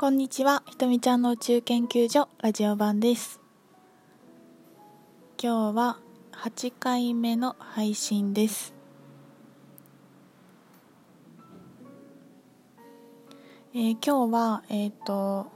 [0.00, 3.40] こんにちは、ひとみちゃんの宇宙研究所ラジオ版です。
[5.42, 5.98] 今日は
[6.30, 8.72] 8回目の配信です。
[13.74, 15.50] えー今日は、えっ、と、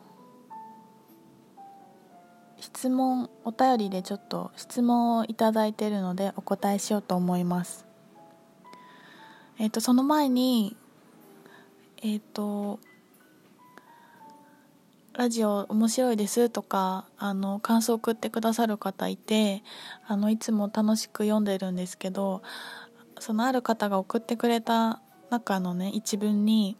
[2.58, 7.86] 質問、お便りでちょっと質問をいただいているのでお答えしようと思います。
[9.60, 10.76] えっ、と、その前に、
[12.02, 12.80] えっ、と、
[15.14, 19.62] ラジオ面白いですとかあの感想を送ってくださる方いて
[20.06, 22.42] あのいつも楽しく読んでるんですけど
[23.18, 26.78] そのある方が送ってくれた中のね一文に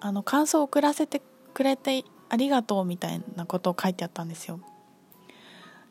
[0.00, 1.22] あの感想を送らせて
[1.54, 4.60] くれてありがとうみたいなことを書いてあったんですよ。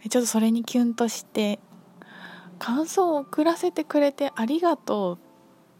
[0.09, 1.59] ちょっとそれにキュンとして
[2.59, 5.19] 感想を送らせてくれてありがとうっ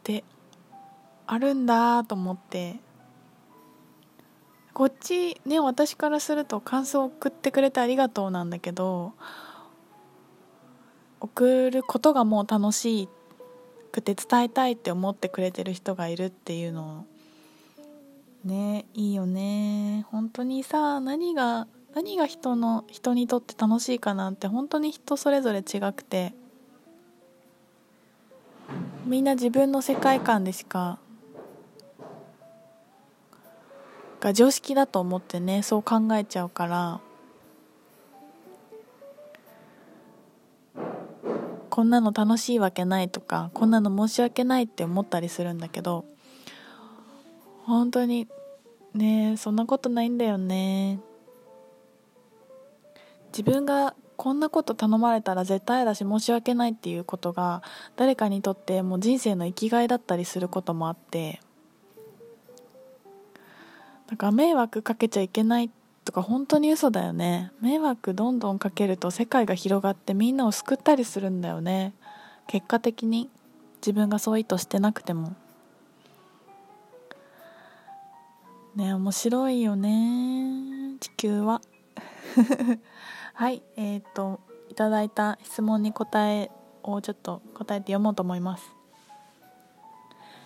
[0.03, 0.23] て
[1.27, 2.79] あるんだと思って
[4.73, 9.13] こっちね私からすると感想を送ってくれてありがとうなんだけど
[11.19, 13.07] 送ることがもう楽し
[13.91, 17.05] くて伝えたいって思ってくれてる人がいるっていうの
[18.43, 20.05] ねいいよね。
[20.09, 26.33] 本当にさ何が何が人の人にとって楽しいかなんて本当に人それぞれ違くて
[29.05, 30.97] みんな自分の世界観でしか
[34.23, 37.01] が常識だと思ってねそう考えちゃうから。
[41.69, 46.05] こんなの楽しいわけないとかこんなの申し訳ないって思ったりするんだけど
[47.63, 48.27] 本当に
[48.93, 50.99] ねそんなことないんだよね。
[53.29, 57.63] 自分がこんなこと頼まれたら絶対だし申し訳ないっていうことが
[57.95, 61.41] 誰かにとってもう人生の生きがいだったりすることもあって。
[64.07, 65.69] なんか迷惑かけちゃいけない
[66.05, 67.51] とか本当に嘘だよね。
[67.61, 71.93] 迷惑どんどんかけると世界が広がってみんなを救ったりするんだよね。
[72.47, 73.29] 結果的に
[73.77, 75.35] 自分がそう意図してなくても。
[78.75, 80.97] ね面白いよね。
[80.99, 81.61] 地球は。
[83.33, 84.39] はいえっ、ー、と
[84.69, 86.51] いただいた質問に答え
[86.83, 88.65] をちょっと答えて読もうと思います。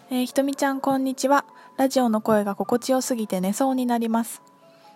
[0.09, 1.45] えー、ひとみちゃんこんにちは。
[1.77, 4.41] ラジオの声が心地よすぎて寝そうになります。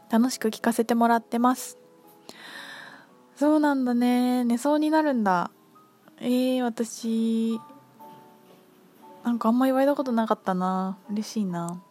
[0.10, 1.78] 楽しく聞かせてもらってます。
[3.36, 4.44] そうなんだね。
[4.46, 5.52] 寝そうになるんだ。
[6.20, 7.60] えー、私
[9.24, 10.98] なんかあんま言われたことなかったな。
[11.12, 11.84] 嬉しいな。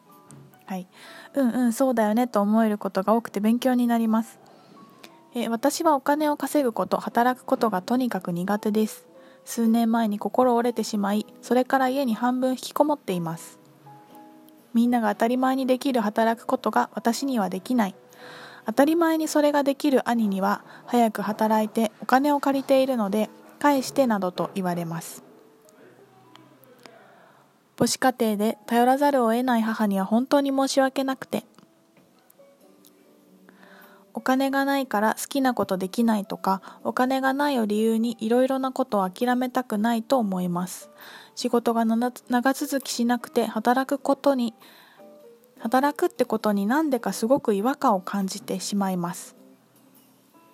[0.67, 0.89] はい。
[1.35, 4.41] うんうんそうだよねと思えることが多くて勉強になります。
[5.37, 9.07] え、私はお金を稼ぐこと働くことがとにかく苦手です。
[9.45, 13.60] 数年前に心折れてしまいそれから家に半分引きこもっています。
[14.75, 17.95] みんなが当たり前にできる働くことが私にはできない。
[18.67, 25.25] 当たり前にそれができる兄には早く働いてお金を借りているので返してなどと言われます。
[27.77, 31.45] 母子家庭で頼らざるを得ない母には本当に申し訳なくて
[34.31, 40.89] 金がないから好きなことできないとかお金がないを理由にいろいろなことを諦めたくないと思います。
[41.35, 44.55] 仕事が長続きしなくて働くことに
[45.59, 49.35] 働くってことになんでかすごく違和感を感じてしまいます。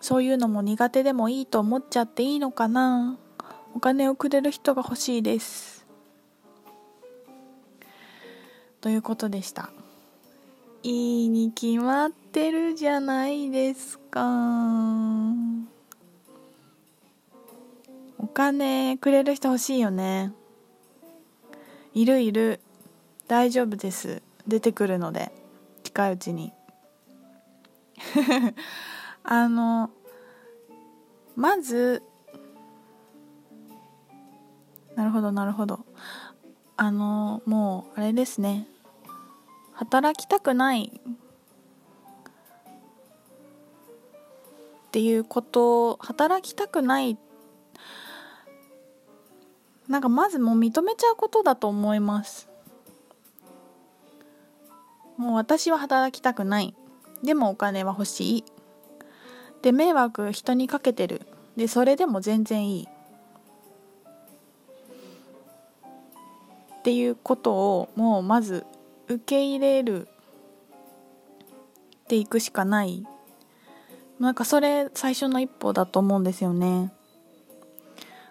[0.00, 3.18] そういうのも苦手でもいいと思っちゃっていいのかな。
[3.74, 5.84] お金をくれる人が欲しいです。
[8.80, 9.68] ということでした。
[10.88, 14.22] いいに決まってるじゃないですか。
[18.18, 20.32] お金くれる人欲しいよね。
[21.92, 22.60] いるいる。
[23.26, 24.22] 大丈夫です。
[24.46, 25.32] 出てくるので。
[25.82, 26.52] 近いうちに。
[29.24, 29.90] あの
[31.34, 32.04] まず
[34.94, 35.84] なるほどなるほど。
[36.76, 38.68] あのもうあれですね。
[39.76, 40.90] 働きたくない。
[44.86, 47.18] っていうこと働きたくない。
[49.86, 52.48] なんかまずもう認めちゃうことだと思います。
[55.18, 56.74] もう私は働きたくない。
[57.22, 58.44] でもお金は欲しい。
[59.60, 61.20] で迷惑人にかけてる。
[61.54, 62.88] でそれでも全然いい。
[66.78, 68.64] っていうことをもうまず
[69.08, 70.08] 受け入れる
[72.06, 73.04] っていくしかない
[74.18, 76.92] なんかそれ最初の一歩だと思うんですよね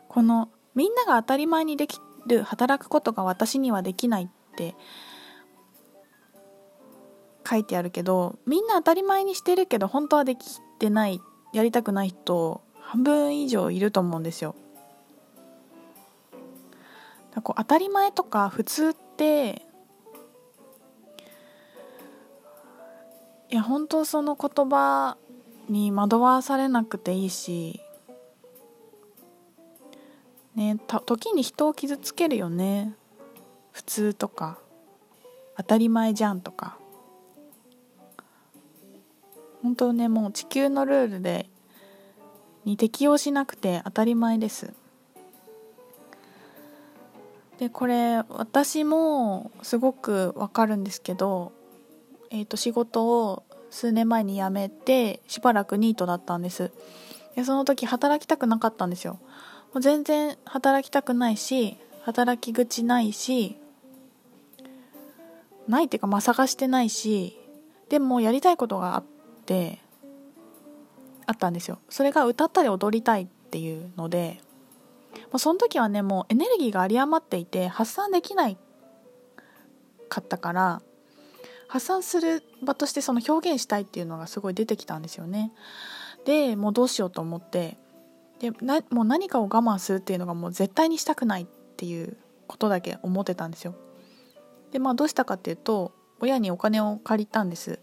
[0.08, 4.76] このみんなが当たり前にできる働くことが私にはできないって
[7.48, 10.46] 書いてあるけどみんな当たり前にしてるけど本当はでき
[10.80, 11.22] てない
[11.54, 14.56] やりたくない人半分以上いると思うんですよ。
[17.44, 19.62] こう当たり前とか普通って
[23.56, 25.16] いや本当その言葉
[25.70, 27.80] に惑わされなくていいし
[30.56, 32.98] ね時に人を傷つけるよね。
[33.72, 34.60] 普通とか。
[35.56, 36.78] 当たり前じゃんとか。
[39.64, 41.48] 本当ねもう地球のルールで
[42.66, 44.74] に適応しなくて当たり前です。
[47.58, 51.54] でこれ私もすごくわかるんですけど、
[52.32, 56.72] えー、と仕事を数年前に辞めてしばらくニートだったんです。
[57.36, 59.20] でその時働きたくなかったんですよ。
[59.74, 63.58] もう全然働きたくないし働き口ないし
[65.68, 67.38] ないっていうかまあ探してないし
[67.90, 69.04] でもやりたいことがあっ
[69.46, 69.80] て
[71.26, 71.80] あったんですよ。
[71.90, 74.40] それが歌ったり踊りたいっていうので
[75.32, 78.58] もうその時はねもうエネルギーが有り余っていて発散できない
[80.08, 80.82] かったから
[81.68, 85.52] 発散する場としてその表現したいっていうのがすごい出てきたんですよね。
[86.26, 87.78] でもうどうしようと思って
[88.40, 92.18] でなもう何かを我慢するっていうのがもう絶対にしたくないっていう
[92.48, 93.76] ことだけ思ってたんですよ。
[94.72, 97.80] でまあどうしたかっていうと親にお金を借りたんです。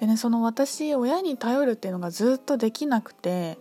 [0.00, 3.58] でねその私親に頼るっていうのがずっとできなくて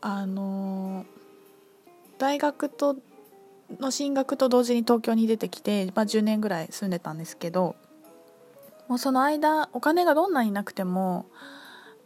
[0.00, 1.04] あの
[2.18, 2.96] 大学と
[3.80, 7.76] の進学と同時に東京に出てきて、まあ、10年ぐらい住んでたんですけど
[8.88, 11.26] もうその間お金がどんなになくても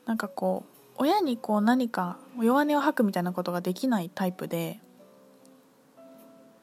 [0.07, 4.81] なんかこう親にこう何か弱音を吐くみたいなことができないタイプで、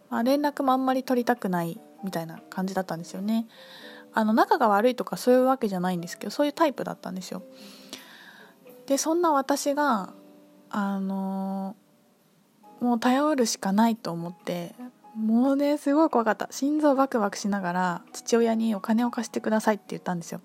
[0.09, 3.47] まあ、連絡もあんまり取りたくないみたいな感じだったんですよね。
[4.13, 7.44] あの仲が悪いとかそういうわけじゃないんですけどそういうタイプだったんですよ
[8.88, 10.11] でそんな私が
[10.71, 11.75] あの
[12.79, 14.73] もう頼るしかないと思って
[15.17, 16.47] もうねすごい怖かった。
[16.51, 20.41] 心臓バクバクしながら父親にお金を貸してくださいって言ったんですよ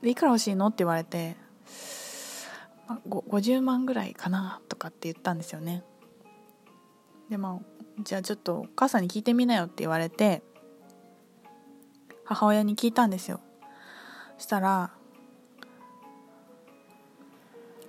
[0.00, 0.68] でいくら欲しいの？
[0.68, 1.36] って言われて、
[3.08, 5.82] 50万ぐらいかなとかって言ったんですよね。
[7.28, 10.42] でまあじゃあちょっとお母さんに聞いてみなよって言われて
[12.24, 13.40] 母親に聞いたんですよ。
[14.38, 14.92] したら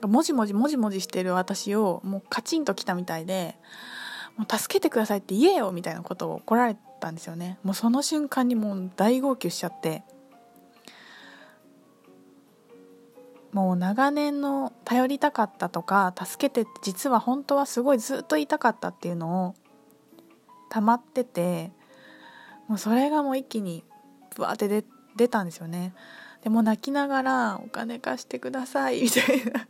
[0.01, 3.55] もじもじもじもじしてる私をもうカチンときたみたいで
[4.37, 7.57] もう助けてくださいって言えよみたいなことを怒られたんですよね。
[7.63, 10.03] もうその瞬間にもう大号泣しちゃって。
[13.51, 19.55] もう長年の頼りたかったとか助けて実は本当はすごいずっと言いたかったっていうのを
[20.69, 21.71] 溜まってて
[22.67, 23.83] もうそれがもう一気に
[24.35, 24.85] ブワーって出
[25.15, 25.95] 出たんですよね。
[26.43, 29.61] でも泣きながら「お金貸してください」みたいな。
[29.61, 29.65] っ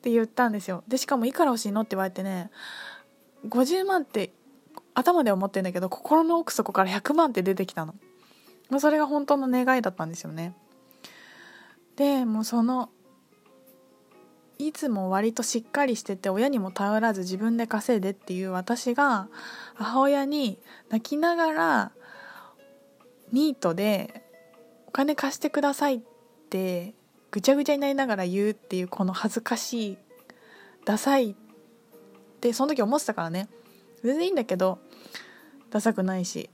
[0.00, 0.82] て言ったんですよ。
[0.88, 2.50] でしかも「いくら欲しいの?」って言われてね
[3.48, 4.32] 50万って
[4.94, 7.94] 頭では思ってんだけど心の奥底から100万って出てきたの。
[8.70, 10.54] もうそれが本当の願いだったんですよね。
[11.96, 12.90] でもうその
[14.58, 19.28] いつも割としっかりしてて親にも頼らず自分で稼いでっていう私が
[19.74, 20.58] 母親に
[20.90, 21.92] 泣きながら
[23.32, 24.24] ニートで
[24.86, 26.00] お金貸してくださいっ
[26.50, 26.94] て
[27.30, 29.98] ぐちゃぐちゃになりながら言うっていうこの恥ずかしい
[30.84, 31.47] ダサいって
[32.52, 33.48] その時思ってたからね。
[34.02, 34.78] 全然いいんだけど
[35.70, 36.50] ダサくないし。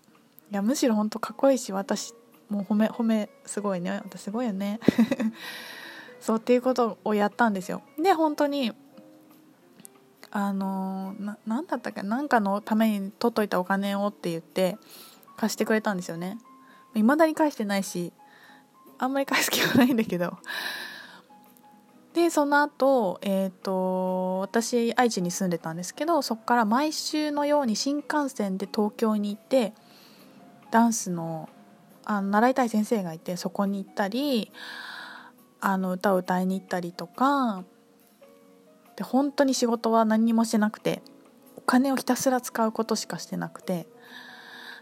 [0.53, 2.15] いやむしろほんとかっこいいし私
[2.49, 4.01] もう褒め褒めすごいね。
[4.05, 4.81] 私すごいよね。
[6.21, 7.83] そうっていうことをやったんですよ。
[7.99, 8.73] で本当に
[10.31, 11.15] あの
[11.47, 12.03] 何だったっけ？
[12.03, 14.79] 何かのために取っといたお金をって言って
[15.37, 16.39] 貸してくれたんですよね。
[16.95, 18.13] 未だに返してないし
[18.99, 20.39] あんまり返す気はないんだけど。
[22.15, 29.75] でその後え、ー、と私愛知に住んでたんですけどそこから毎週のように新幹線で東京に行って
[30.71, 31.49] ダンスの
[32.07, 34.53] あの習いたい先生がいてそこに行ったり
[35.61, 37.65] あの歌を歌いに行ったりとか
[38.97, 41.03] で本当に仕事は何もしてなくて
[41.57, 43.87] お金をひたすら使うことしかしてなくて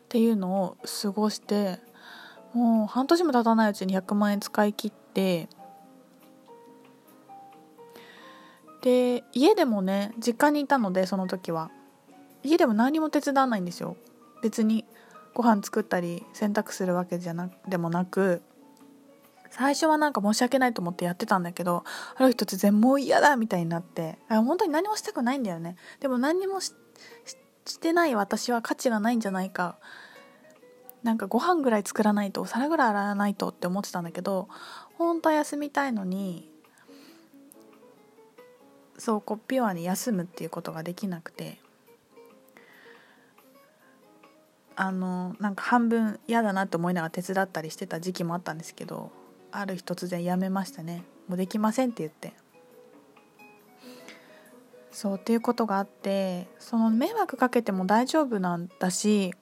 [0.01, 1.79] っていうのを過ごして
[2.53, 5.49] もう半年も経たないうちに100万円使い切って
[8.83, 11.71] で家でもね実家にいたのでその時は。
[12.45, 13.97] 家でも何も手伝わないんですよ。
[14.43, 14.85] 別に
[15.35, 18.43] ご飯作ったり洗濯するわけじゃなでもなく。
[19.51, 21.85] 最初はなんか申し訳ないと思ってやってたんだけど
[22.17, 24.19] ある日突然もう嫌だみたいになって。
[24.29, 25.77] あ本当に何もしたくないんだよね。
[26.01, 26.75] でも何にもし
[27.81, 29.79] てない私は価値がないんじゃないか。
[31.05, 34.49] なんかご飯ぐらい作らないとお皿ぐらい洗わないとって思ってたんだけど
[34.99, 36.52] 本当は休みたいのに
[39.03, 41.59] そうこうピュアに休むっていうことができなくて
[44.77, 49.11] あのなんか半分嫌だなと思いながら手伝ったりしてた時期もあったんですけど
[49.51, 51.03] ある日突然やめましたね。
[51.27, 52.33] もうできませんって言って。
[54.93, 59.35] そうっていうことがあってその迷惑かけても大丈夫なんだし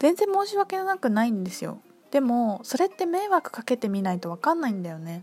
[0.00, 1.80] 全然申し訳なくないんですよ。
[2.10, 5.22] でもそれって迷惑かけてみないと分かんないんだよね。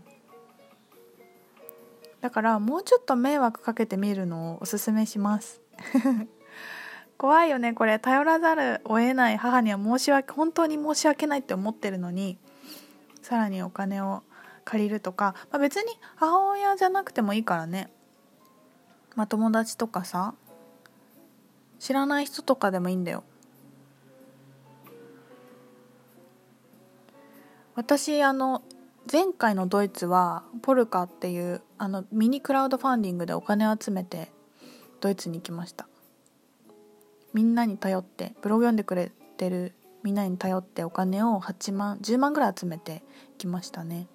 [2.20, 5.60] だからもうちょっと迷惑かけてみるのをおすすめします。
[7.16, 7.98] 怖いよねこれ。
[7.98, 12.38] 頼らざるを得ない母には申し訳本当に申し訳ないって思ってるのに
[13.22, 14.22] さらにお金を
[14.64, 17.90] 借りるとか、まあ、別に母親じゃなくてもいいからね。
[19.14, 20.34] まあ友達とかさ
[21.78, 23.24] 知らない人とかでもいいんだよ。
[27.74, 28.62] 私あの
[29.10, 34.30] 前回のドイツはポルカっていうあのミニクラウドファンディングでお金を集めて
[35.00, 35.88] ドイツに行きました。
[37.32, 39.72] みんなに頼ってブログ読んでくれてる
[40.02, 43.02] みんなに頼ってお金を8万10万ぐらい集めて
[43.38, 44.08] きましたね。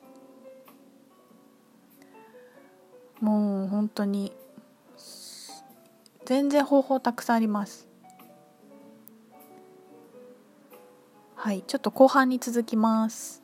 [3.20, 4.32] もう本当に
[6.26, 7.88] 全然方法たくさんあります。
[11.36, 13.43] はいちょっと後半に続きます。